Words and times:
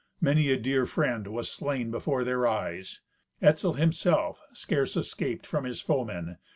Many 0.19 0.49
a 0.49 0.57
dear 0.57 0.87
friend 0.87 1.27
was 1.27 1.51
slain 1.51 1.91
before 1.91 2.23
their 2.23 2.47
eyes. 2.47 3.01
Etzel 3.39 3.73
himself 3.73 4.41
scarce 4.51 4.97
escaped 4.97 5.45
from 5.45 5.63
his 5.63 5.79
foemen. 5.79 6.37